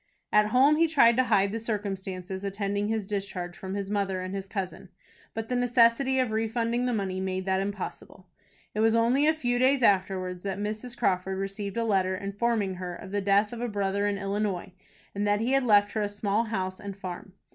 At 0.33 0.47
home 0.47 0.77
he 0.77 0.87
tried 0.87 1.15
to 1.17 1.25
hide 1.25 1.51
the 1.51 1.59
circumstances 1.59 2.43
attending 2.43 2.87
his 2.87 3.05
discharge 3.05 3.55
from 3.55 3.75
his 3.75 3.91
mother 3.91 4.19
and 4.19 4.33
his 4.33 4.47
cousin; 4.47 4.89
but 5.35 5.47
the 5.47 5.55
necessity 5.55 6.17
of 6.17 6.31
refunding 6.31 6.87
the 6.87 6.91
money 6.91 7.19
made 7.19 7.45
that 7.45 7.59
impossible. 7.61 8.25
It 8.73 8.79
was 8.79 8.95
only 8.95 9.27
a 9.27 9.33
few 9.35 9.59
days 9.59 9.83
afterwards 9.83 10.41
that 10.43 10.57
Mrs. 10.57 10.97
Crawford 10.97 11.37
received 11.37 11.77
a 11.77 11.83
letter, 11.83 12.15
informing 12.15 12.77
her 12.77 12.95
of 12.95 13.11
the 13.11 13.21
death 13.21 13.53
of 13.53 13.61
a 13.61 13.67
brother 13.67 14.07
in 14.07 14.17
Illinois, 14.17 14.71
and 15.13 15.27
that 15.27 15.39
he 15.39 15.51
had 15.51 15.65
left 15.65 15.91
her 15.91 16.01
a 16.01 16.09
small 16.09 16.45
house 16.45 16.79
and 16.79 16.97
farm. 16.97 17.33